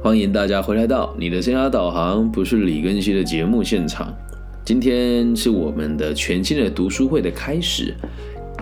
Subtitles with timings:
[0.00, 4.14] 欢迎大家回来到你的生涯导航，不是李根熙的节目现场。
[4.64, 7.92] 今天是我们的全新的读书会的开始，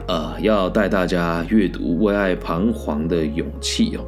[0.08, 4.04] 呃，要带大家阅读《为爱彷徨的勇气》哦，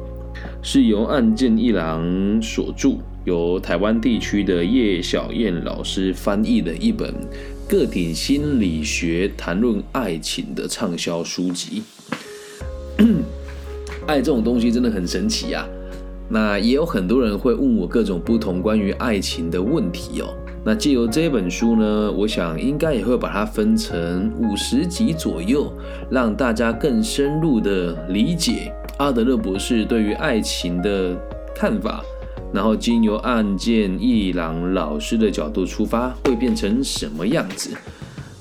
[0.63, 7.13] 是由岸见一郎所著，由台湾地区的叶小燕老师翻译的一本
[7.69, 11.83] 个体心理学谈论爱情的畅销书籍。
[14.07, 15.67] 爱这种东西真的很神奇啊！
[16.29, 20.27] 那也有很多人会问我各种不同关于爱情的问题哦。
[20.63, 25.71] 那借由这本书呢，我想应该也会把它分成五十集左右，
[26.11, 31.17] 让大家更深入的理解阿德勒博士对于爱情的
[31.55, 32.03] 看法。
[32.51, 37.69] 然后经由案件一郎老师的角度出发，会变成什么样子？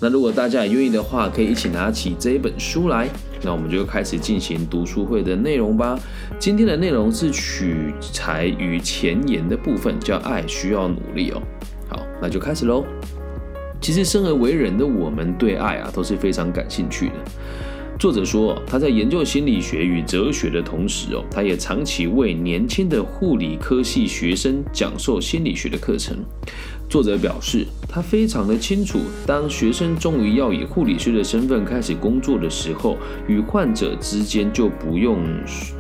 [0.01, 3.09] 那如果大家也愿意的话，可以一起拿起这一本书来。
[3.43, 5.99] 那我们就开始进行读书会的内容吧。
[6.39, 11.43] 今天的内容是取材于前言的部分，叫“爱需要努力”哦。
[11.89, 12.85] 好，那就开始喽。
[13.81, 17.15] 其实生而为人的我们，对爱啊都是非常感兴趣的。
[17.99, 26.17] 作者说，他在研究心理学与哲学的同时哦，他也长期为年轻的护理科系学生讲授心理学的课程。
[26.89, 35.23] 作者表示，他非常的清楚，当学生终于要以护理师的身份开始工作的时候，与患者之间就不用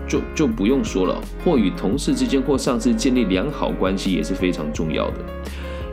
[0.06, 5.16] 就就不用说了，或与同事之间或上司建立良好关系也是非常重要的。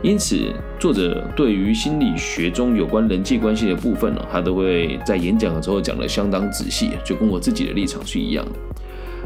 [0.02, 8.52] 因此，作者对于心理学中有关人际关系的部分呢，他都会在演讲的时候讲得相当仔细，就跟我自己的立场是一样的。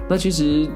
[0.09, 0.69] 那其实。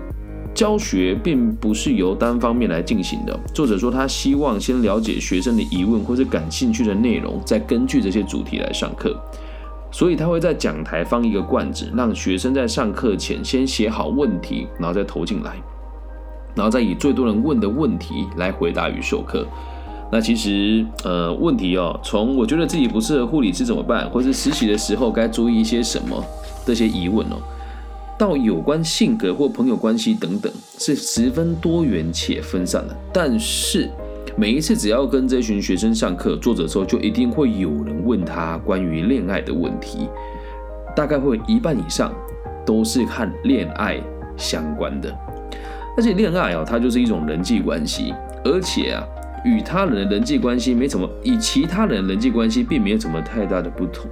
[0.54, 3.38] 教学并不是由单方面来进行的。
[3.52, 9.14] 作者说，他希望先了解学生的疑问或者感兴趣的内容，再根据这些主题来上课。
[9.90, 15.56] 所以他会在讲台放一个罐子，让学生在上课前先写好问题，然后再投进来，
[16.54, 19.46] 然后再以最多人问的问题来回答与授课。
[20.12, 26.24] 那其实，呃，问题哦，从我觉得自己不适合护理师怎么办，或是实习的时候该注意一些什么
[26.64, 27.36] 这些疑问哦。
[28.24, 32.96] 到有关性格或朋友关系等等，是十分多元且分散的。
[33.12, 33.90] 但是
[34.34, 40.08] 每一次只要跟这群学生上课，作者说就一定会有人问他关于恋爱的问题，
[40.96, 42.14] 大概会一半以上
[42.64, 44.00] 都是和恋爱
[44.38, 45.14] 相关的。
[45.94, 49.04] 而且恋爱啊，它就是一种人际关系，而且啊，
[49.44, 54.10] 与他人的人际关系没什么，与其他人的人际关系并没有什么太大的不同。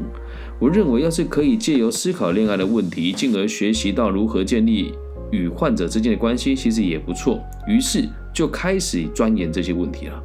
[0.63, 4.95] 我认为，要是可以借由思考恋爱的问题，进而学习到如何建立
[5.33, 7.41] 与患者之间的关系，其实也不错。
[7.67, 10.23] 于是就开始钻研这些问题了。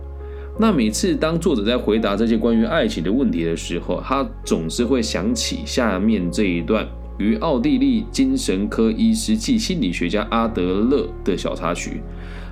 [0.59, 6.87] 那每次当作者在回答这些关于爱情的问题的时候，他总是会想起下面这一段
[7.17, 11.99] 与奥地利精神科医师暨心理学家阿德勒的小插曲。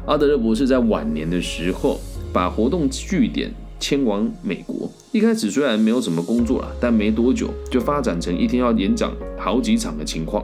[0.07, 1.99] 阿德勒博士在晚年的时候，
[2.33, 3.53] 把活动据点。
[3.79, 10.43] 迁往美国，一开始虽然没有什么工作了，但没多久就发展成一天要演讲好几场的情况。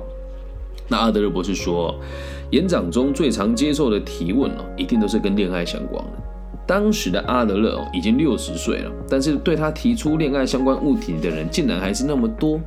[0.87, 1.95] 那阿德勒博士说，
[2.51, 6.11] 演讲中最常接受的提问哦，一定都是跟恋爱相关的。
[6.67, 12.59] 当时的阿德勒哦已经六十岁了，但是对他提出恋爱相关物体的人竟然还是那么多。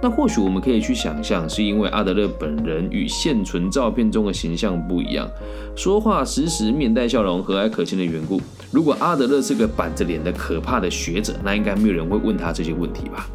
[0.00, 5.28] 那或许我们可以去想象，是因为阿德勒本人与现存照片中的形象不一样，
[5.74, 8.40] 说话时时面带笑容、和蔼可亲的缘故。
[8.70, 13.26] 如果阿德勒是个板着脸的可怕的学者，那应该没有人会问他这些问题吧？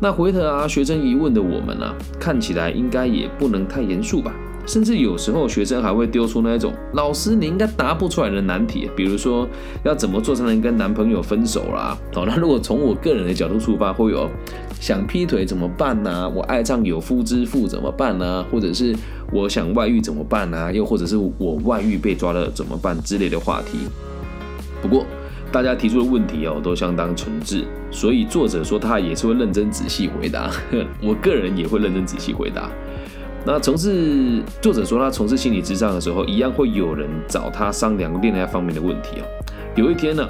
[0.00, 1.92] 那回头啊学生疑问的我们呢？
[2.20, 4.32] 看起来应该也不能太严肃吧？
[4.66, 9.48] 甚至有时候学生还会丢出那种老师你应该答不出来的难题，比如说
[9.82, 11.96] 要怎么做才能跟男朋友分手啦？
[12.12, 14.28] 好，那如果从我个人的角度出发，会有
[14.78, 16.28] 想劈腿怎么办呢？
[16.28, 18.44] 我爱上有夫之妇怎么办呢？
[18.52, 18.94] 或者是
[19.32, 20.70] 我想外遇怎么办呢？
[20.70, 23.78] 又或者是我外遇被抓了怎么办之类的话题。
[24.80, 25.04] 不过
[25.50, 30.50] 大家提出的问题哦都相当诚挚，所以作者说他也是会认真仔细回答，
[31.02, 32.70] 我个人也会认真仔细回答。
[33.46, 39.24] 那从事作者说他从事心理咨商的时候，一样会有人找他商量恋爱方面的问题哦。
[39.74, 40.28] 有一天呢，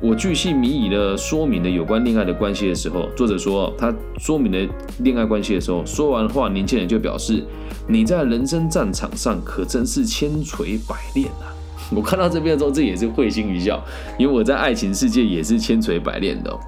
[0.00, 7.42] 我巨细靡遗的说明了有关恋爱的关系的时候，作者说他说明了恋爱关系的时候，说完话，年轻人就表示
[7.88, 11.48] ：“你在人生战场上可真是千锤百炼啊！”
[11.94, 13.82] 我看到这边的时候，这也是会心一笑，
[14.18, 16.58] 因为我在爱情世界也是千锤百炼的。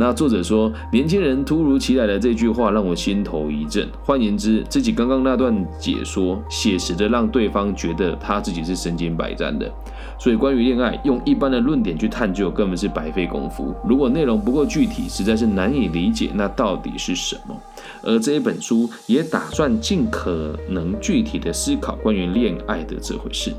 [0.00, 3.84] 那作者说，年轻人突如其来的这句话让我心头一震。
[4.04, 9.68] 换言之，自己刚刚那段解说，写实的让对方觉得他自己是身经百战的。
[10.16, 13.74] 所以，关于恋爱，用一般的论点去探究，根本是白费功夫。
[13.84, 17.60] 如果内容不够具体，实在是难以理解那到底是什么。
[18.04, 23.52] 而这一本书也打算尽可能具体的思考关于恋爱的这回事。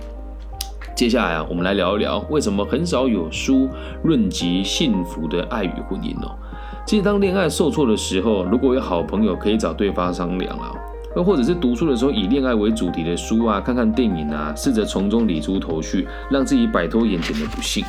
[1.00, 3.70] 接下来啊，我们来聊一聊为什么很少有书
[4.04, 6.38] 论及幸福的爱与婚姻哦。
[6.86, 10.74] 其实当恋爱受挫的时候，如果有好朋友可以找对方商量啊，
[11.16, 17.82] 又或者是读书的时候以恋爱为主题的书啊，看看电影啊，试着从中理出头绪，让自己摆脱眼前的不幸。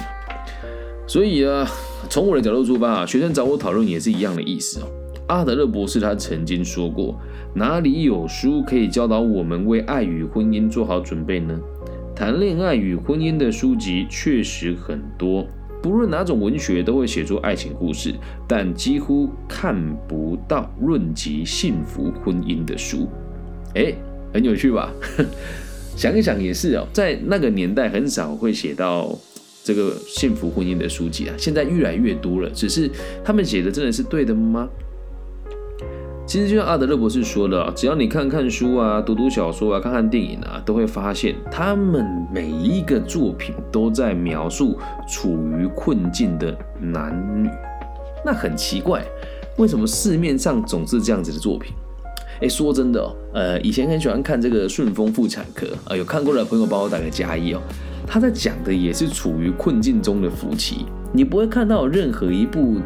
[1.04, 1.66] 所以啊，
[2.08, 4.84] 从我的角度出发啊，学生找我讨论也是一样的意思哦。
[5.26, 7.18] 阿德勒博士他曾经说过，
[7.54, 11.58] 哪里有书可以教导我们为爱与婚姻做好准备呢？
[12.14, 15.46] 谈恋爱与婚姻的书籍确实很多，
[15.82, 18.14] 不论哪种文学都会写出爱情故事，
[18.46, 19.74] 但几乎看
[20.06, 23.08] 不到论及幸福婚姻的书。
[23.74, 23.94] 哎，
[24.34, 24.92] 很有趣吧？
[25.96, 29.18] 想一想也是哦，在那个年代很少会写到
[29.64, 32.50] 这个幸福婚姻的书籍啊，现在越来越多了。
[32.50, 32.90] 只是
[33.24, 34.68] 他们写的真的是对的吗？
[36.31, 44.79] 其实就像阿德勒博士说的，只要你看看书啊，读读小说啊，看看电影啊，都会发现他们每一个作品都在描述
[45.09, 47.12] 处于困境的男
[47.43, 47.50] 女。
[48.25, 49.05] 那很奇怪，
[49.56, 51.73] 为什么市面上总是这样子的作品？
[52.41, 57.61] 哎，说真的哦，呃，以前很喜欢看这个《顺丰妇产科》啊，有看过的朋友帮我打个加一哦。
[58.06, 62.77] 他在讲的也是处于困境中的夫妻，你不会看到任何一部。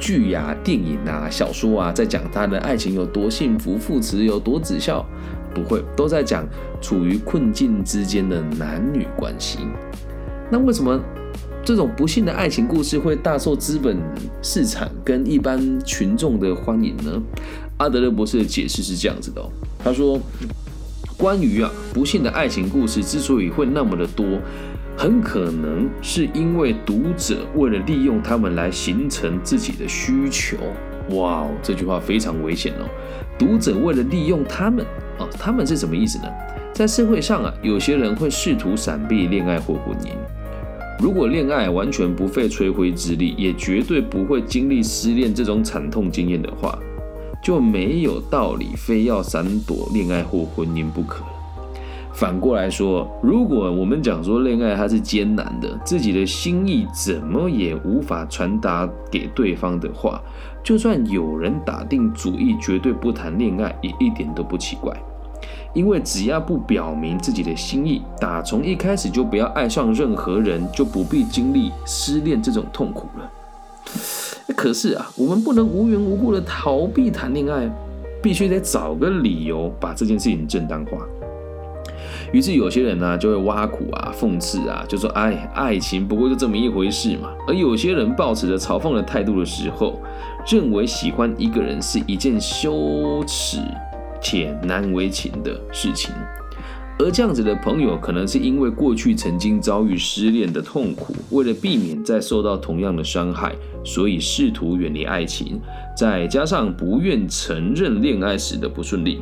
[0.00, 5.06] 剧呀、电影啊、小说啊，在讲他的爱情有多幸福，父慈有多子孝，
[5.54, 6.44] 不会都在讲
[6.80, 9.58] 处于困境之间的男女关系。
[10.50, 10.98] 那为什么
[11.62, 13.98] 这种不幸的爱情故事会大受资本
[14.42, 17.22] 市场跟一般群众的欢迎呢？
[17.76, 19.42] 阿德勒博士的解释是这样子的，
[19.84, 20.18] 他说，
[21.16, 24.26] 关于啊不幸的爱情故事之所以会那么的多。
[25.00, 30.58] 很可能是因为读者为了利用他们来形成自己的需求。
[31.16, 32.84] 哇哦，这句话非常危险哦！
[33.38, 34.84] 读者为了利用他们
[35.18, 36.24] 哦，他们是什么意思呢？
[36.74, 40.10] 在社会上啊，有些人会试图闪避恋爱或婚姻。
[41.02, 46.78] 如果恋爱完全不费吹灰之力，也绝对不会经历失恋这种惨痛经验的话，
[47.42, 51.24] 就没有道理非要闪躲恋爱或婚姻不可。
[52.12, 60.20] 反过来说，如果我们讲说恋爱它是艰难的，自己的心意怎么也无法传达给对方的话，
[60.62, 64.94] 就算有人打定主意绝对不谈恋爱，也一点都不奇怪。
[65.72, 73.30] 因为只要不表明自己的心意，打从一开始就不要爱上任何人，就不必经历失恋这种痛苦了。
[74.56, 77.70] 可是啊，我们不能无缘无故的逃避谈恋爱，
[78.20, 80.98] 必须得找个理由把这件事情正当化。
[82.32, 90.00] 于是有些人呢就会挖苦啊、讽刺啊，就说：“哎，爱情不过就这么一回事嘛。”而有些人抱持着嘲讽的态度的时候，
[90.48, 93.58] 认为喜欢一个人是一件羞耻
[94.20, 96.14] 且难为情的事情。
[96.98, 105.58] 而这样子的朋友，可能是因为过去曾经遭遇失恋的痛苦，为了避免再受到同样的伤害，所以试图远离爱情，
[105.96, 109.18] 再加上不愿承认恋爱时的不顺利。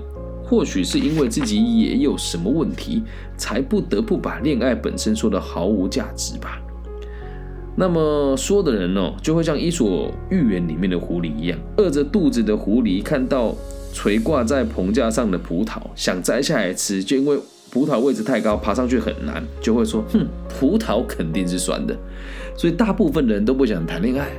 [0.48, 3.02] 或许是因为自己也有什么问题，
[3.36, 6.58] 才不得不把恋爱本身说的毫无价值吧。
[7.76, 13.54] 那么说的人哦，就会像《伊索寓言》里面的狐狸一样，饿着肚子的狐狸看到
[13.92, 17.38] 垂挂在棚架上的葡萄，想摘下来吃，就因为
[17.70, 21.94] 葡萄位置太高，爬上去很难，就会说：“哼，葡萄肯定是酸的。”
[22.56, 24.30] 所以大部分人都不想谈恋爱。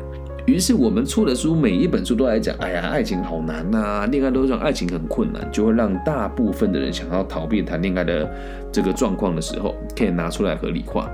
[0.50, 8.28] 于是我们出的书，每一本书都来讲，哎呀，爱情好难呐，恋爱都让爱情很困难，就会让大部分的人想要逃避谈恋爱的
[8.72, 11.08] 这个状况的时候，可以拿出来合理化。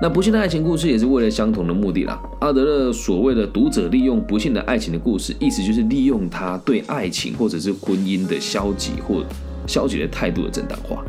[0.00, 2.22] 那不幸的爱情故事也是为了相同的目的啦。
[2.40, 9.24] 阿德勒所谓的读者利用不幸的爱情的故事，意思就是利用他对爱情或者是婚姻的消极或
[9.66, 11.04] 消极的态度的正当化。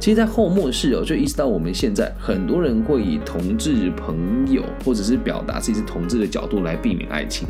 [0.00, 7.48] 其实，在后末世哦，就意识到我们现在很多人会以同志朋友或者是表达自己是同志的角度来避免爱情。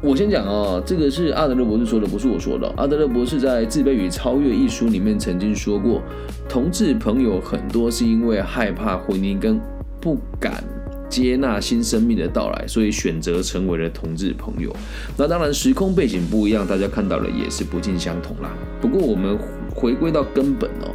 [0.00, 2.72] 我先讲哦，这个是阿德勒博士说的，不是我说的。
[2.76, 6.00] 阿德勒博士在《自卑与超越》一书里面曾经说过，
[6.48, 9.60] 同志朋友很多是因为害怕婚姻跟
[10.00, 10.62] 不敢
[11.08, 14.72] 接纳新生命的到来，所以选择成为了同志朋友。
[15.16, 18.52] 那当然，时空背景不一样，大家看到的也是不尽相同啦。
[18.80, 19.36] 不过，我们
[19.74, 20.94] 回归到根本哦。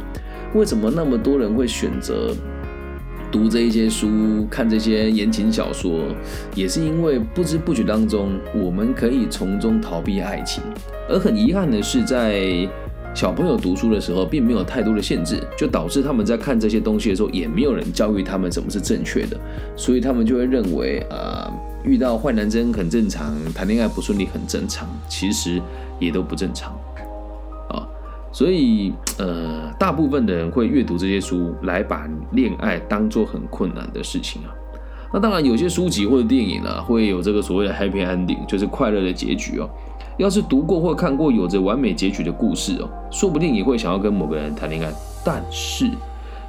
[0.54, 2.32] 为什么那么多人会选择
[3.30, 6.04] 读这一些书、看这些言情小说？
[6.54, 10.62] 也是因为不知不觉当中，我们可以从中逃避爱情。
[11.08, 12.68] 而很遗憾的是，在
[13.12, 19.36] 小朋友读书的时候，并没有太多的限制，就导致他们在看这些东西的时候，也没有人教育他们什么是正确的，
[19.76, 21.52] 所以他们就会认为，啊，
[21.84, 25.60] 遇到坏男生很正常，谈恋爱不顺利很正常，其实
[25.98, 26.72] 也都不正常。
[28.34, 34.50] 所以呃，大部分的人会阅读这些书来把恋爱当做很困难的事情啊。
[35.12, 39.70] 那当然，有些书籍或者电影啊，会有这个所谓的 happy ending，就是快乐的结局哦。
[40.18, 44.92] 要是读过或看过有着完美结局的故事哦，说不定也会想要跟某个人谈恋爱。
[45.24, 45.88] 但是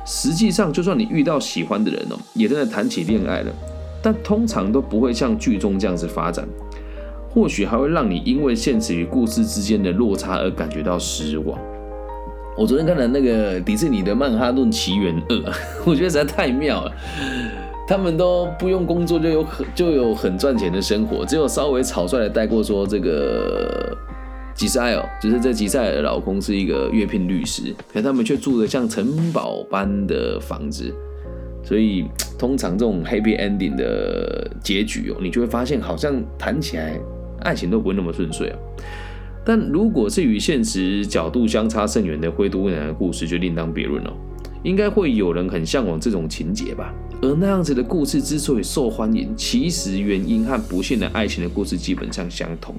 [0.08, 3.52] 实际上，就算你遇到喜欢的人哦，也真的谈起恋爱了，
[4.02, 6.48] 但通常都不会像剧中这样子发展，
[7.30, 11.60] 或许还会让你因为现实与故事之间的落差而感觉到失望。
[12.58, 15.36] 我昨天看了那个迪士尼的《曼哈顿奇缘二》，
[15.86, 16.92] 我觉得实在太妙了。
[17.88, 23.96] 他们都不用工作就有很就有很赚钱的生活，只有稍微草率的带过说这个
[24.56, 30.92] 吉赛尔，就是这吉赛尔的老公是一个约聘律师，可他们却住的像城堡般的房子，
[31.64, 32.06] 所以
[32.40, 36.98] 通常这种 happy ending 的结局哦，你就会发现好像谈起来
[37.42, 38.58] 爱情都不会那么顺遂啊。
[39.46, 44.12] 但如果是与现实角度相差甚远的灰度未来的故事，就另当别论了。
[44.64, 46.92] 应该会有人很向往这种情节吧？
[47.22, 52.74] 而那样子的故事之所以受欢迎，其实原因和不幸的爱情的故事基本上相同。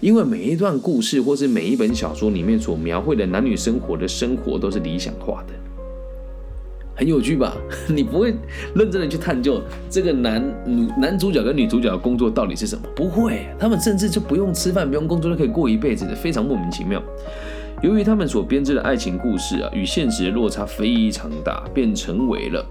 [0.00, 5.54] 因为每一段故事或是每一本小说里面所描绘的男女生活的生活都是理想化的，
[7.00, 7.56] 很有趣吧？
[7.88, 8.34] 你不会
[8.74, 12.82] 认真的去探究这个男女男主角跟女主角的工作到底是什么？
[12.94, 17.02] 不会，他们甚至就不用吃饭、不用工作都可以过一辈子的，非常莫名其妙。
[17.82, 22.62] 由于他们所编织的爱情故事啊，与现实的落差非常大，便成为了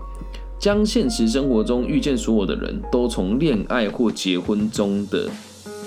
[0.60, 5.28] 将现实生活中遇见所有的人都从恋爱或结婚中的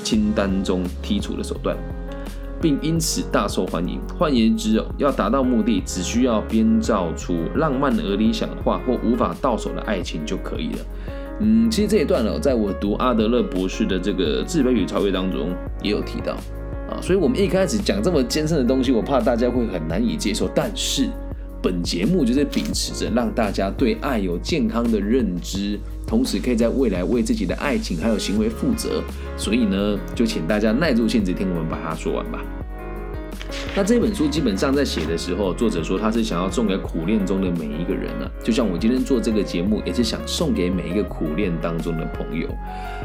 [0.03, 1.77] 清单中剔除的手段，
[2.63, 4.01] 并因此大受欢迎。
[4.17, 10.79] 换言之哦，要达到目的，只需要编造出浪漫而理想化或无法到手的爱情就可以了。
[11.41, 15.49] 嗯，其实这一段哦，在我读阿德勒博士的这个《自卑与超越》当中
[15.83, 16.35] 也有提到
[16.89, 17.01] 啊。
[17.03, 20.49] 所以，我们一开始讲这么艰深的东西，我怕大家会很难以接受。
[20.55, 21.09] 但是，
[21.63, 29.03] 本节目就是秉持着让大家对爱有健康的认知，同时可以在未来为自己的爱情还有行为负责。
[29.37, 32.41] 所以呢，就请大家耐住性子听我们把它说完吧。
[33.77, 38.29] 那这本书基本上在写的时候，作者说他是想要送给苦恋中的每一个人呢。
[38.43, 42.49] 就像我今天做这个节目，也是想送给每一个苦恋当中的朋友。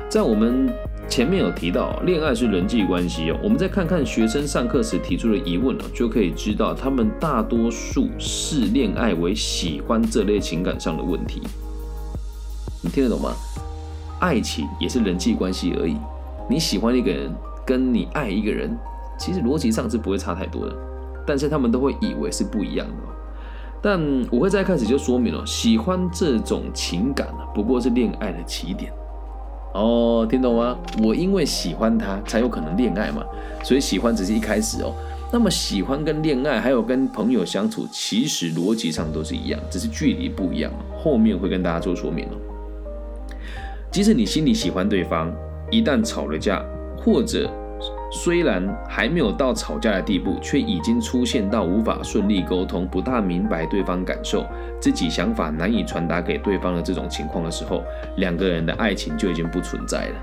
[0.10, 0.70] 在我们
[1.10, 3.40] 前面有提到，恋爱是人际关系哦。
[3.42, 11.42] 我们再看看学生上课时提出的疑问哦，就可以知道他们大多数视恋爱为喜欢这类情感上的问题。
[12.82, 13.34] 你听得懂吗？
[14.20, 15.96] 爱情也是人际关系而已。
[16.50, 17.34] 你喜欢一个人，
[17.66, 18.78] 跟你爱一个人。
[19.18, 20.76] 其实逻辑上是不会差太多的，
[21.26, 22.94] 但是他们都会以为是不一样的。
[23.82, 24.00] 但
[24.30, 28.92] 我会在开始就说明了，喜欢这种情感啊，不过是恋爱的起点。
[29.74, 30.78] 哦，听懂吗？
[31.04, 33.24] 我因为喜欢他，才有可能恋爱嘛。
[33.64, 34.94] 所以喜欢只是一开始哦。
[35.32, 40.72] 那么喜欢跟恋爱，还有跟朋友相处，其实逻辑上都是一样，只是距离不一样。
[40.98, 42.38] 后面会跟大家做说明哦。
[43.92, 45.34] 即使你心里喜欢对方，
[45.70, 46.64] 一旦吵了架，
[46.98, 47.50] 或者
[48.12, 54.46] 虽然还没有到吵架的地步，却已经出现到无法顺利沟通、不大明白对方感受、
[54.80, 57.84] 自己想法难以传达给对方的这种情况的时候，
[58.18, 60.16] 两个人的爱情就已经不存在了。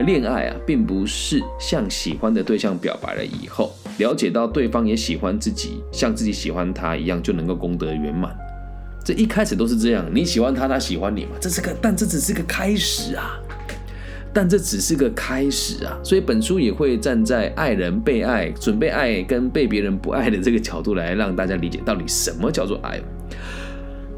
[0.00, 8.36] 恋爱啊，并不是向喜欢的对象表白了以后，了解到对方也喜欢自己，像自己喜欢他一样，就能够功德圆满。
[9.02, 13.40] 这一开始都是这样，你喜欢他，他喜欢你嘛，这是个，但这只是个开始啊。
[14.36, 23.00] 但这只是个开始啊，所以本书也会站在爱人被爱、准备爱跟被别人不爱的这个角度来让大家理解到底什么叫做爱。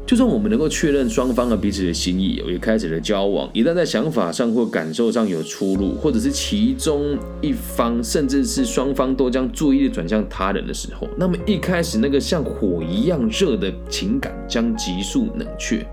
[0.05, 15.87] 就算我们能够确认双方的彼此的心意，也开始了交往，一旦在想法上或感受上有出入，或者是其中一方甚至是双方都将注意力转向他人的时候，那么一开始那个像火一样热的情感将急速冷却。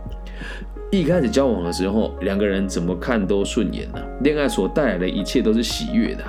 [0.98, 4.00] 一开始交往的时候，两个人怎么看都顺眼呢？
[4.22, 6.24] 恋爱所带来的一切都是喜悦的。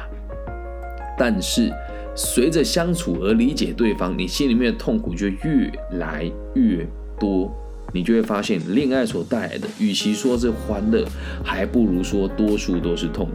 [1.18, 1.72] 但是
[2.16, 6.86] 随着相处而理解对方，你心里面的痛苦就越来越
[7.20, 7.52] 多。
[7.94, 11.06] 你就会发现，恋爱所带来的，与其说是欢乐，
[11.44, 13.32] 还不如说多数都是痛苦。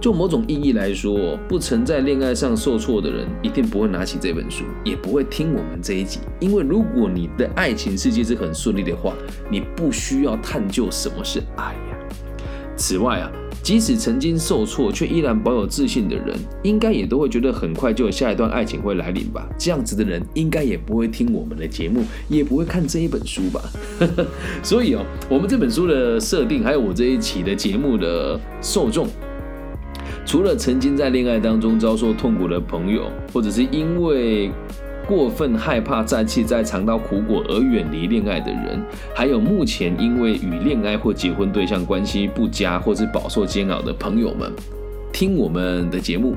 [0.00, 6.20] 就某种意义来说，不曾在恋爱上受挫的人，一定不会拿起这本书，也不会听我们这一集。
[6.38, 9.14] 因为如果你的爱情世界是很顺利的话，
[9.50, 11.98] 你不需要探究什么是爱呀。
[12.76, 13.28] 此外啊，
[13.60, 19.48] 即使曾经受挫却依然保有自信的人，应该也都会觉得很快就有下一段爱情会来临吧。
[19.58, 23.60] 这样子的人，应该也不会听我们的节目，也不会看这一本书吧。
[24.62, 29.08] 所以哦，我们这本书的设定，还有我这一期的节目的受众。
[30.28, 34.50] 除了曾经在恋爱当中遭受痛苦的朋友，或者是因为
[35.06, 38.78] 过分害怕再次再尝到苦果而远离恋爱的人，
[39.14, 44.52] 还有目前因为与恋爱或结婚对象关系不佳，或是饱受煎熬的朋友们，
[45.14, 46.36] 听我们的节目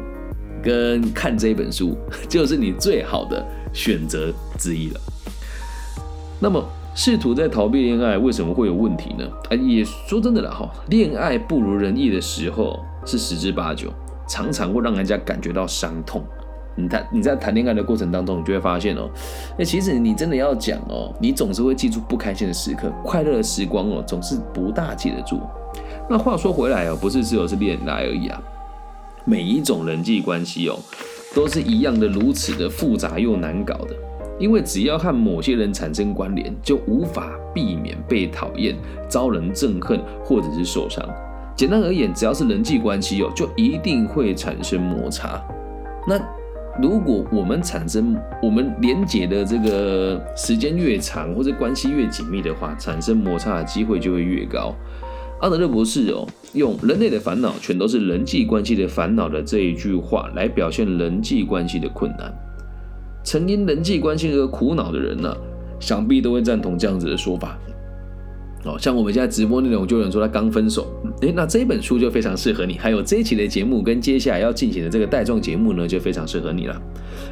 [0.64, 1.98] 跟看这本书，
[2.30, 5.02] 就是你最好的选择之一了。
[6.40, 9.28] 那么，试图在逃避恋爱，为什么会有问题呢？
[9.50, 13.92] 啊，也说真的了哈，恋爱不如人意的时候是十之八九，
[14.28, 16.24] 常常会让人家感觉到伤痛。
[16.76, 19.10] 你谈你在谈恋爱的过程当中，你就会发现哦，
[19.58, 25.42] 那其实你真的要讲哦，你总是会记住不开心的时刻，快乐的时光哦，总是不大记得住。
[26.10, 28.42] 那话说回来哦，不是只有是恋爱而已啊，
[29.26, 30.80] 每一种人际关系哦，
[31.36, 33.96] 都是一样的如此的复杂又难搞的。
[34.40, 38.76] 因为只要和某些人产生关联，就无法避免被讨厌、
[39.08, 41.08] 遭人憎恨或者是受伤。
[41.62, 45.40] 简单而言，只要是人际关系哦，就一定会产生摩擦。
[46.08, 46.20] 那
[46.82, 54.74] 如果我们产生我们连结的这个时间越长，或者关系越紧密的话，产生摩擦的机会就会越高。
[55.40, 62.34] 阿德勒博士哦，用“人类的烦恼全都是人际关系的烦恼”的这一句话来表现人际关系的困难。
[63.24, 65.32] 曾因人际关系而苦恼的人呢，
[65.80, 67.56] 想必都会赞同这样子的说法。
[68.64, 70.88] 哦，像我们现在直播内容，就有人说他刚分手，
[71.22, 72.78] 诶，那这本书就非常适合你。
[72.78, 76.82] 还有这一期的节目跟接下来要进行的这个带状节目呢，就非常适合你了。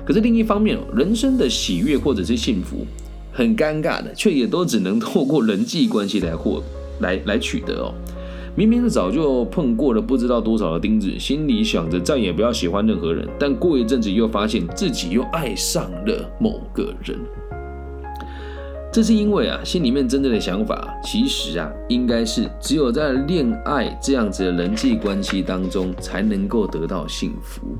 [0.04, 2.86] 可是另一方面，人生的喜悦或者是幸福，
[3.32, 6.64] 很尴尬的，却也都只能透过人际关系来获
[7.02, 7.94] 来来取得哦。
[8.56, 17.18] 明明早就碰过了不知道多少的钉子，心里想着再也不要喜欢任何人，但过一阵子又发现自己又爱上了某个人。
[18.92, 27.78] 这是因为啊，心里面真正的想法，其实啊，应该是只有在恋爱这样子的人际关系当中，才能够得到幸福。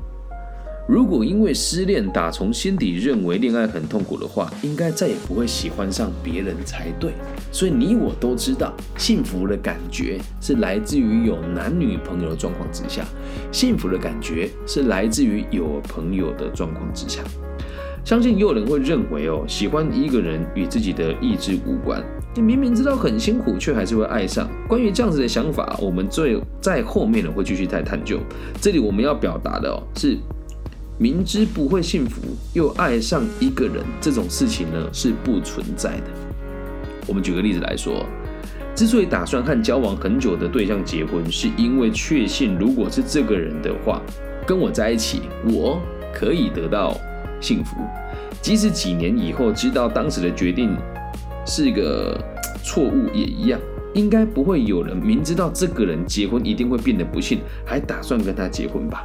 [0.88, 7.12] 如果因为失恋打从心底认为恋爱很痛苦的话，应该再也不会喜欢上别人才对。
[7.50, 13.04] 所以你我都知道，幸福的感觉是来自于有男女朋友的状况之下，
[13.50, 17.20] 幸福的感觉是来自于有朋友的状况之下。
[18.04, 22.02] 相信也有人会认为哦，喜欢一个人与自己的意志无关。
[22.34, 24.48] 你明明知道很辛苦，却还是会爱上。
[24.68, 28.18] 关于这样子的想法，我们最在后面呢会继续再探究。
[28.60, 30.16] 这里我们要表达的哦是。
[31.02, 32.20] 明知不会幸福，
[32.52, 36.04] 又爱上一个人，这种事情呢是不存在的。
[37.06, 38.04] 我们举个例子来说，
[38.74, 44.02] 之所以打算和交往很久的对象结婚，是因为确信如果是这个人的话，
[44.46, 45.80] 跟我在一起，我
[46.12, 46.94] 可以得到
[47.40, 47.76] 幸福。
[48.40, 50.76] 即使几年以后知道当时的决定
[51.46, 52.18] 是个
[52.62, 53.58] 错误，也一样，
[53.94, 59.04] 应该不会有人明知道这个人结婚一定会变得不幸，还打算跟他结婚吧？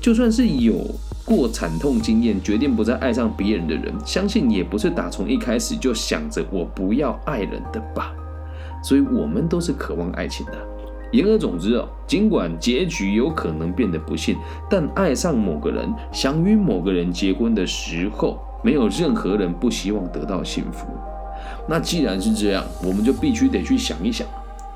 [0.00, 0.84] 就算是有。
[1.28, 8.14] 过惨痛经验，决定不再爱上别人的人，相信也不是打从一开始就想着我不要爱人的吧。
[8.82, 10.52] 所以，我们都是渴望爱情的。
[11.12, 14.36] 言而总之哦，尽管结局有可能变得不幸，
[14.68, 20.86] 但爱上某个人，想与某个人结婚的时候，没有任何人不希望得到幸福。
[21.68, 24.26] 那既然是这样，我们就必须得去想一想，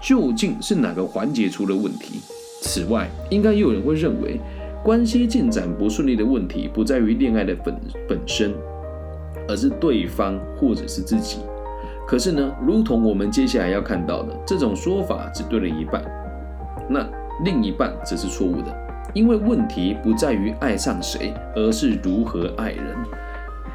[0.01, 2.21] 究竟是哪个环节出了问题。
[2.61, 4.41] 此外，应该也有人会认为。
[4.85, 7.73] 关系进展不顺利的问题，不在于恋爱的本
[8.09, 8.53] 本身，
[9.49, 11.39] 而是对方或者是自己。
[12.05, 16.03] 可是呢，如同我们接下来要看到的，这种说法只对了一半，
[16.93, 17.09] 那
[17.45, 18.73] 另一半则是错误的。
[19.15, 22.97] 因为问题不在于爱上谁，而是如何爱人。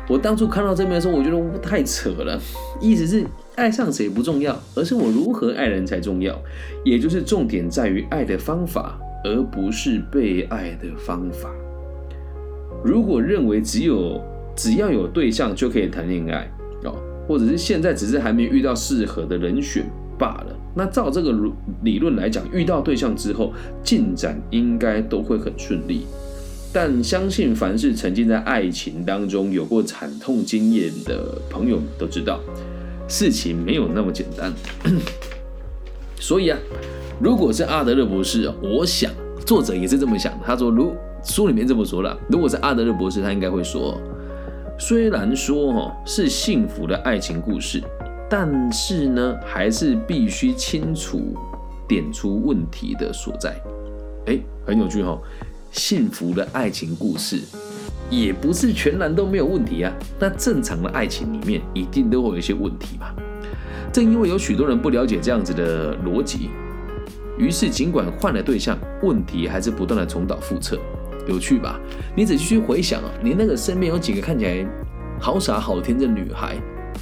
[0.07, 2.39] 我当初看到这边的时候，我觉得太扯了，
[2.79, 3.25] 意思是
[3.55, 6.39] 爱上谁不重要，而是我如何爱人才重要，
[6.85, 8.97] 也就是重点在于爱的方法。
[9.23, 11.49] 而不是被爱的方法。
[12.85, 14.21] 如果认为只有
[14.55, 16.49] 只要有对象就可以谈恋爱
[16.83, 16.95] 哦，
[17.27, 19.83] 或者是现在只是还没遇到适合的人选
[20.17, 21.35] 罢了，那照这个
[21.81, 23.51] 理论来讲，遇到对象之后
[23.83, 26.05] 进展应该都会很顺利。
[26.71, 32.39] 但相信凡是曾经在爱情当中有过惨痛经验的朋友都知道，
[33.07, 34.53] 事情没有那么简单。
[36.19, 36.59] 所以啊。
[37.19, 39.11] 如果是阿德勒博士，我想
[39.43, 40.39] 作者也是这么想。
[40.45, 43.99] 他说，如书里面这么说了，如果是阿德勒博士，他应该会说，
[44.77, 47.81] 虽然说哈是幸福的爱情故事，
[48.29, 51.33] 但是呢，还是必须清楚
[51.87, 53.55] 点出问题的所在。
[54.25, 55.17] 哎，很有趣哈，
[55.71, 57.39] 幸福的爱情故事
[58.09, 59.93] 也不是全然都没有问题啊。
[60.19, 63.07] 那正常的爱情里面一定都会有一些问题嘛。
[63.93, 66.49] 正因为有许多人不了解这样子的逻辑。
[67.37, 70.77] 于是尽管换了对象，问题还是不断的重蹈覆辙。
[71.27, 71.79] 有趣吧？
[72.15, 74.65] 你仔细去回想啊，你那个身边有几个看起来
[75.19, 76.57] 好傻好天真的女孩，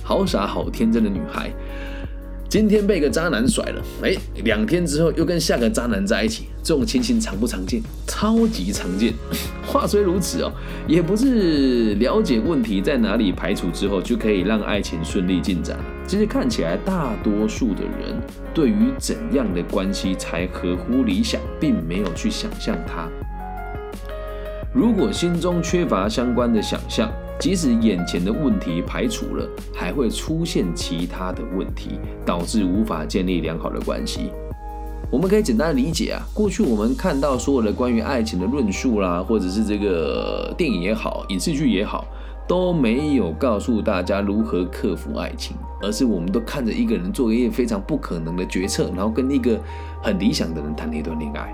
[0.05, 1.51] 好傻好天真的女孩。
[2.47, 7.81] 今天被个渣男甩了，哎，两天之后又跟下个渣男在一起，这种情形常不常见？
[8.05, 9.11] 超级常见。
[9.65, 10.51] 话虽如此哦，
[10.87, 15.75] 也不是了解问题在哪里排除之后就可以让爱情顺利进展。
[16.05, 18.15] 其实看起来，大多数的人
[18.53, 23.09] 对于怎样的关系才合乎理想，并没有去想象它。
[24.71, 34.31] 如果心中缺乏相关的想象，即使眼前的问题排除了，还会出现其他的问题，导致无法建立良好的关系。
[35.11, 42.05] 我们可以简单理解啊，过去我们看到所有的关于爱情的论述啦，或者是这个电影也好，影视剧也好，
[42.47, 49.59] 都没有告诉大家如何克服爱情，而是我们都看着一个人做一个非常不可能的决策，然后跟一个
[50.01, 51.53] 很理想的人谈了一段恋爱。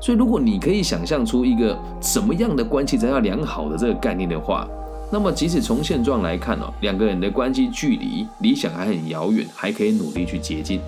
[0.00, 4.68] 所以，如果你可以想象出一个什么样的关系才叫良好的这个概念的话，
[5.10, 10.80] 那么即使从现状来看哦，两个人的关系距离理想还很遥远，还可以努力去接近。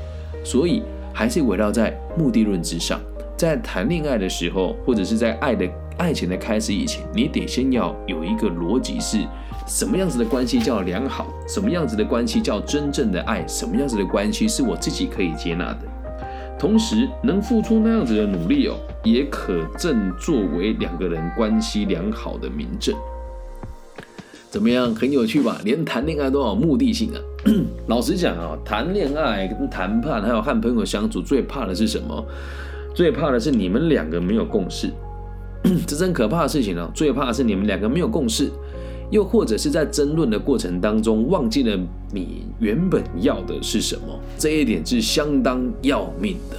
[0.44, 3.00] 所以，还是围绕在目的论之上。
[3.36, 5.64] 在谈恋爱的时候，或者是在爱的
[5.96, 9.24] 爱情的开始以前，你得先要有一个逻辑：是
[9.64, 11.26] 什么样子的关系叫良好？
[11.46, 13.46] 什么样子的关系叫真正的爱？
[13.46, 15.78] 什么样子的关系是我自己可以接纳的？
[16.58, 22.94] 同时，能付出那样子的努力哦，也可正作为两个人关系良好的明证。
[24.50, 25.60] 怎么样，很有趣吧？
[25.64, 27.20] 连谈恋爱都有目的性啊！
[27.86, 32.26] 老实讲啊，谈恋爱、跟谈判，还有和朋友相处，最怕的是什么？
[32.94, 34.90] 最怕的是你们两个没有共识，
[35.86, 36.90] 这真可怕的事情啊！
[36.94, 38.50] 最怕的是你们两个没有共识。
[39.10, 41.78] 又或者是在争论的过程当中，忘记了
[42.12, 46.56] 你原本要的是什么，这一点是相当要命的。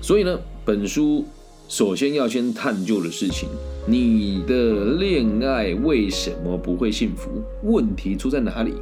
[0.00, 1.24] 所以呢，本书
[1.68, 3.48] 首先要先探究的事情，
[3.86, 7.42] 你的恋爱为什么不会幸福？
[7.62, 8.72] 问题出在哪里？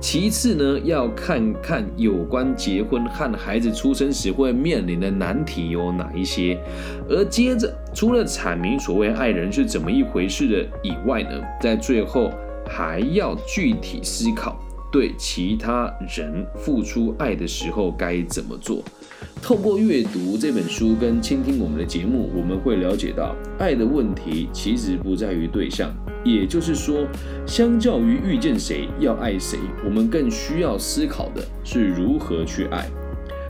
[0.00, 6.58] 其次呢，要看看有关结婚和孩子出生时会面临的难题有哪一些，
[7.08, 12.30] 而接着除了阐明所谓爱人是怎么一回事的以外呢，在最后
[12.66, 14.58] 还要具体思考
[14.90, 18.82] 对其他人付出爱的时候该怎么做。
[19.42, 25.92] 透过阅读这本书跟倾听我们的节目，我们会了解到，爱的问题其实不在于对象，
[26.24, 27.06] 也就是说，
[27.46, 32.88] 相较于遇见谁要爱谁，我们更需要思考的是如何去爱。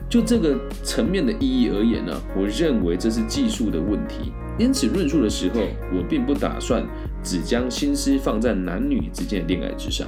[0.09, 4.33] 就这个层面的意义而言呢，我认为这是技术的问题。
[4.59, 5.61] 因此，论述的时候，
[5.95, 6.85] 我并不打算
[7.23, 10.07] 只将心思放在男女之间的恋爱之上。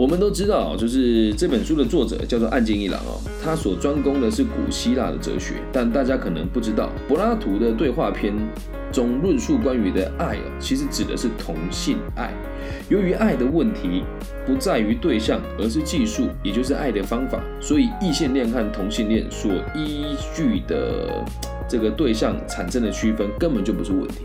[0.00, 5.56] 我们都知道，就是这本书的作者叫做岸见一郎哦，他所专攻的是古希腊的哲学。
[5.70, 8.32] 但大家可能不知道，柏拉图的对话篇
[8.90, 12.32] 中论述关于的爱哦，其实指的是同性爱。
[12.88, 14.02] 由于爱的问题
[14.46, 21.22] 不在于对象，而是技术，也就是爱的方法，所以异性恋和同性恋所依据的
[21.68, 24.24] 这个对象产生的区分根本就不是问题。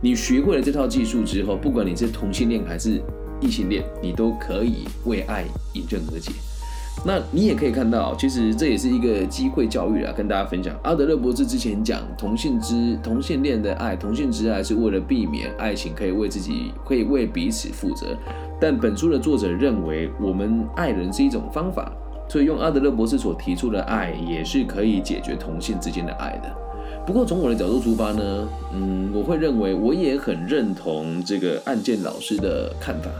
[0.00, 2.98] 你学会了这套技术之后，不管你是同性恋还是
[3.42, 6.30] 异性恋，你都可以为爱引刃而解。
[7.04, 10.78] 那你也可以看到，其实这也是一个机会教育啊，跟大家分享。
[10.84, 18.16] 阿德勒博士之前讲，同性之同性恋的爱，同性之爱是为了避免爱情可以为自己，可以为彼此负责。
[18.60, 21.90] 但本书的作者认为，我们爱人是一种方法，
[22.28, 26.54] 所以用阿德勒博士所提出的爱，也是可以解决同性之间的爱的。
[27.04, 33.10] 不过从我的角度出发呢，嗯，我会认为我也很认同这个案件老师的看法。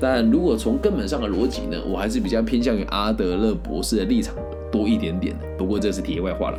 [0.00, 4.34] 但如果从根本上的逻辑呢，我还是比较偏向于阿德勒博士的立场
[4.70, 5.46] 多一点点的。
[5.56, 6.58] 不过这是题外话了。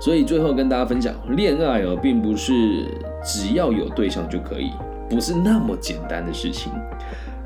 [0.00, 2.86] 所以最后跟大家分享，恋爱哦，并不是
[3.24, 4.70] 只要有对象就可以，
[5.08, 6.72] 不是那么简单的事情。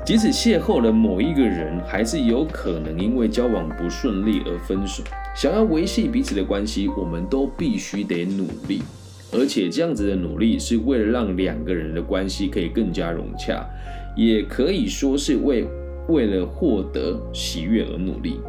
[0.03, 5.03] 即使邂逅了某一个人，还是有可能因为交往不顺利而分手。
[5.35, 8.81] 想要维系彼此的关系，我们都必须得努力，
[9.33, 13.63] 而且这样子的努力是为了让两个人的关系可以更加融洽。
[14.17, 15.65] 也可以说是为
[16.09, 18.39] 为了获得喜悦而努力。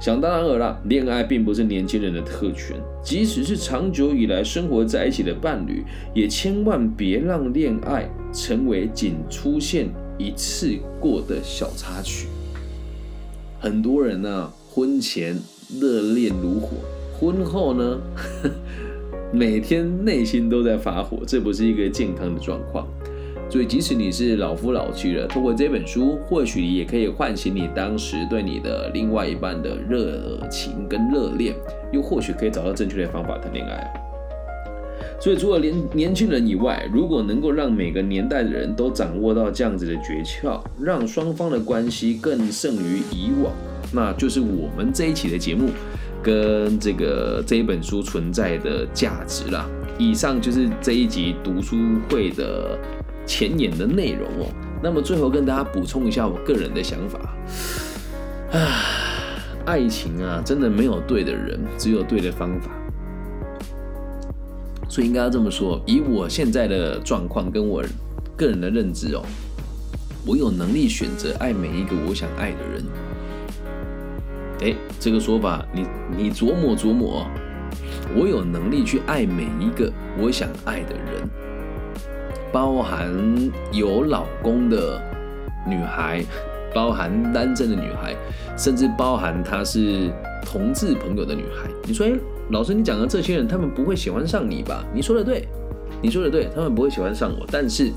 [0.00, 5.82] 想当然尔了，恋爱并不是年轻人的特权，即使是长久以来生活在一起的伴侣，
[6.14, 12.28] 也千万别让恋爱成为仅出现一次过的小插曲。
[13.58, 15.36] 很多人呢，婚前
[15.80, 16.76] 热恋如火，
[17.18, 17.98] 婚后呢，
[19.34, 22.86] 每天内心都在发火，这不是一个健康的状况。
[23.50, 31.54] 所以即使你是老夫老妻了，通过这本书，或许也可以唤醒你当时对你的另外一半的热情跟热恋，
[31.90, 33.90] 又或许可以找到正确的方法谈恋爱。
[35.20, 43.52] 所以除了年年轻人以外，如果能够让每个年代的人都掌握到这样子的诀窍，让双方的关系更胜于以往，
[43.92, 45.70] 那就是我们这一期的节目
[46.22, 49.68] 跟这个这一本书存在的价值啦。
[49.98, 51.76] 以上就是这一集读书
[52.08, 52.78] 会的
[53.28, 54.50] 前言的内容哦。
[54.82, 57.18] 那么最后跟大家补充一下我个人的想法，
[58.52, 58.58] 啊，
[59.66, 62.70] 爱情啊，真的没有对的人，只有对的方法。
[64.88, 67.84] 所以应该要这么说，以我现在的状况跟我
[68.36, 69.22] 个人的认知哦，
[70.24, 72.84] 我有能力选择爱每一个我想爱的人。
[74.60, 75.86] 哎，这个说法你
[76.16, 77.26] 你琢磨琢磨哦，
[78.16, 81.28] 我有能力去爱每一个我想爱的人，
[82.52, 83.12] 包含
[83.72, 85.00] 有老公的
[85.66, 86.24] 女孩，
[86.74, 88.14] 包含单身的女孩，
[88.56, 90.10] 甚至包含她是
[90.44, 91.70] 同志朋友的女孩。
[91.84, 92.12] 你说，哎？
[92.50, 94.82] 老师，你讲的这些人，他们不会喜欢上你吧？
[94.94, 95.46] 你说的对，
[96.00, 97.46] 你说的对，他们不会喜欢上我。
[97.52, 97.92] 但是，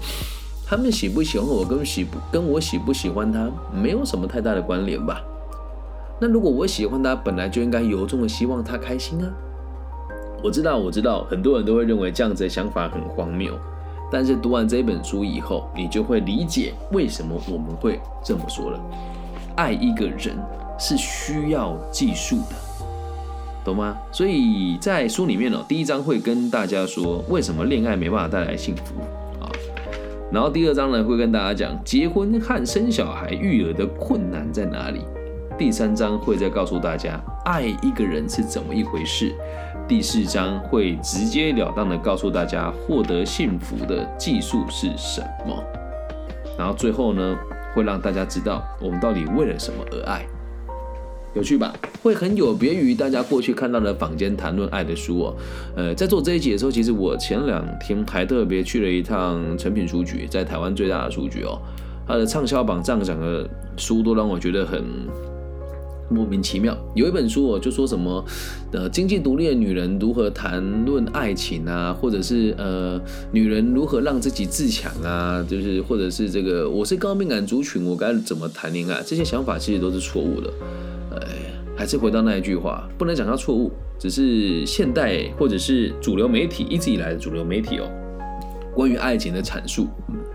[0.67, 5.21] 他们喜不喜欢我，跟喜不跟我喜不喜欢他，没有什么太大的关联吧？
[6.19, 9.31] 那如果我喜欢他，本来就应该由衷的希望他开心啊。
[10.43, 13.57] 我知道，我知道，很多人都会认为这样子的想法很荒谬。
[14.11, 18.79] 但是读完这本书以后，你就会理解为什么我们会这么说了。
[19.55, 20.37] 爱一个人
[20.77, 22.55] 是需要技术的。
[23.63, 23.95] 懂吗？
[24.11, 28.95] 所以在书里面呢，第一章会跟大家说为什么恋爱没办法带来幸福
[29.39, 29.45] 啊，
[30.31, 35.01] 然后第二章呢会跟大家讲结婚和生小孩育儿的困难在哪里，
[35.59, 39.31] 第三章会再告诉大家爱一个人是怎么一回事，
[39.87, 45.61] 第四章会直截了当的告诉大家获得幸福的技术是什么，
[46.57, 47.37] 然后最后呢
[47.75, 50.25] 会让大家知道我们到底为了什么而爱。
[51.33, 51.73] 有趣吧？
[52.01, 55.35] 会很有别于大家过去看到的坊间谈论爱的书哦。
[55.75, 61.57] 呃，在做这一集的时候，其实我前两天还特别去了一趟诚品书局，在台湾最大的书局哦。
[62.07, 64.83] 它的畅销榜上涨的书都让我觉得很
[66.11, 66.77] 莫名其妙。
[66.93, 68.23] 有一本书哦，就说什么
[68.71, 72.99] 呃，经济独立的女人如何谈论爱情啊，或者是呃，
[73.31, 79.01] 女人如何让自己自强啊，就是或者是这个我是高敏感族群，我该怎么谈恋爱？
[79.05, 80.51] 这些想法其实都是错误的。
[81.15, 81.19] 哎，
[81.75, 87.89] 还是回到那一句话，不能讲它错误，只是现代或者是主流媒体一直以来的主流媒体哦，
[88.73, 89.87] 关于爱情的阐述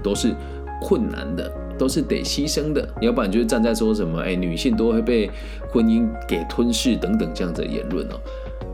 [0.02, 0.34] 都是
[0.82, 5.30] 困难的，都是得牺牲的，要不然就是站在说什么，哎，女性都会被
[5.70, 8.20] 婚姻给吞噬等等这样子的言论哦。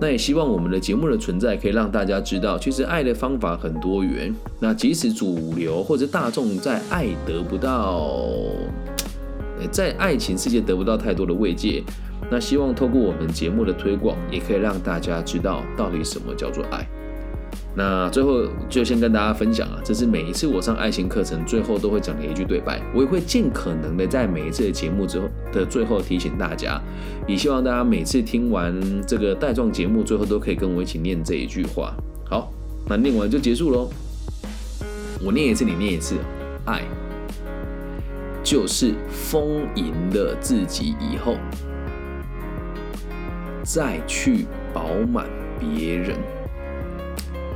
[0.01, 4.35] 那也希望我们的节目的存在可以让大家知道，其实爱的方法很多元。
[4.59, 8.11] 那即使主流或者大众在爱得不到。
[9.71, 11.85] 在爱情世界得不到太多的慰藉，
[12.29, 16.85] 那希望透过我们节目的推广，也可以让大家知道到底什么叫做爱。
[17.75, 26.81] 那最后就先跟大家分享啊，这是每一次我上爱情课程最后都会讲的一句对白，我也会尽可能的在每一次的节目之后的最后提醒大家，
[27.27, 28.75] 也希望大家每次听完
[29.07, 31.95] 这个带状节目，最后都可以跟我一起念这一句话。
[32.29, 32.53] 好，
[32.89, 33.89] 那念完就结束喽。
[35.25, 36.17] 我念一次，你念一次，
[36.67, 36.83] 爱。
[38.45, 41.37] 就是丰盈了自己以后，
[43.63, 45.27] 再去饱满
[45.61, 46.17] 别人，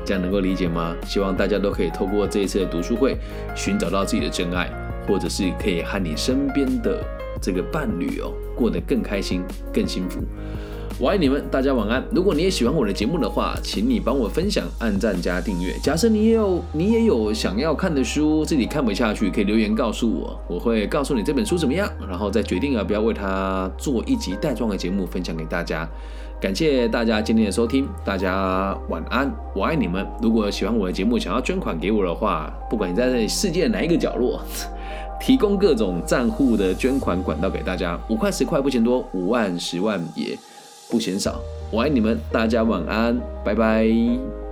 [0.07, 0.95] 这样能够理解吗？
[1.05, 3.19] 希望大家都可以透过这一次的读书会，
[3.57, 4.71] 寻找到自己的真爱，
[5.09, 7.03] 或者是可以和你身边的
[7.43, 9.43] 这个伴侣哦，过得更开心、
[9.75, 10.21] 更幸福。
[10.99, 12.03] 我爱你们，大家晚安。
[12.11, 15.75] 如果你也喜欢我的节目的话，请你帮我分享、按赞加订阅。
[15.83, 25.87] 假设你也有你也有想要看的书，自己看不下去，可以留言告诉我，我会告诉你这本书怎么样，然后再决定要不要为它做一集带状的节目分享给大家。
[26.41, 30.07] 感谢大家今天的收听，大家晚安，我爱你们。
[30.21, 34.41] 如果喜欢我的节目，想要捐款给我的话，不管你在世界哪一个角落，
[35.21, 40.37] 提供各种账户的捐款管道给大家，五块十块不嫌多，五万十万也。
[40.89, 41.41] 不嫌少，
[41.73, 44.46] 我爱你们，大家晚安，拜拜。